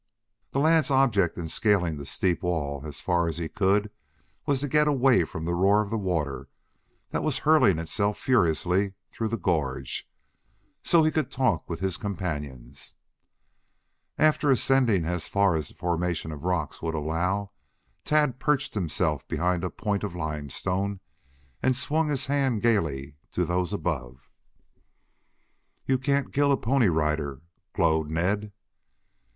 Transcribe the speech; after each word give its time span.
The 0.49 0.57
lad's 0.59 0.89
object 0.89 1.37
in 1.37 1.47
scaling 1.47 1.97
the 1.97 2.07
steep 2.07 2.41
wall 2.41 2.83
as 2.87 2.99
far 2.99 3.27
as 3.29 3.37
he 3.37 3.47
could 3.47 3.91
was 4.47 4.61
to 4.61 4.67
get 4.67 4.87
away 4.87 5.25
from 5.25 5.45
the 5.45 5.53
roar 5.53 5.83
of 5.83 5.91
the 5.91 5.97
water 5.99 6.49
that 7.11 7.21
was 7.21 7.37
hurling 7.37 7.77
itself 7.77 8.17
furiously 8.17 8.93
through 9.11 9.27
the 9.27 9.37
gorge, 9.37 10.09
so 10.83 11.03
he 11.03 11.11
could 11.11 11.29
talk 11.29 11.69
with 11.69 11.81
his 11.81 11.97
companions. 11.97 12.95
After 14.17 14.49
ascending 14.49 15.05
as 15.05 15.27
far 15.27 15.55
as 15.55 15.67
the 15.67 15.75
formation 15.75 16.31
of 16.31 16.39
the 16.41 16.47
rocks 16.47 16.81
would 16.81 16.95
allow, 16.95 17.51
Tad 18.03 18.39
perched 18.39 18.73
himself 18.73 19.27
behind 19.27 19.63
a 19.63 19.69
point 19.69 20.03
of 20.03 20.15
limestone 20.15 20.99
and 21.61 21.77
swung 21.77 22.09
his 22.09 22.25
hand 22.25 22.63
gayly 22.63 23.17
to 23.33 23.45
those 23.45 23.71
above. 23.71 24.31
"You 25.85 25.99
can't 25.99 26.33
kill 26.33 26.51
a 26.51 26.57
Pony 26.57 26.87
Rider," 26.89 27.43
glowed 27.75 28.09
Ned. 28.09 28.51